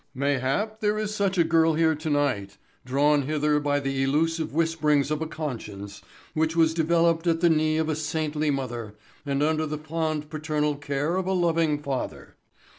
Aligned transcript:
"Mayhap 0.15 0.79
there 0.79 0.97
is 0.97 1.13
such 1.13 1.37
a 1.37 1.43
girl 1.43 1.75
here 1.75 1.93
tonight, 1.93 2.57
drawn 2.83 3.21
hither 3.21 3.59
by 3.59 3.79
the 3.79 4.01
elusive 4.01 4.51
whisperings 4.51 5.11
of 5.11 5.21
a 5.21 5.27
conscience 5.27 6.01
which 6.33 6.55
was 6.55 6.73
developed 6.73 7.27
at 7.27 7.39
the 7.39 7.51
knee 7.51 7.77
of 7.77 7.87
a 7.87 7.95
saintly 7.95 8.49
mother 8.49 8.95
and 9.27 9.43
under 9.43 9.67
the 9.67 9.77
fond 9.77 10.31
paternal 10.31 10.75
care 10.75 11.17
of 11.17 11.27
a 11.27 11.33
loving 11.33 11.77
father. 11.77 12.33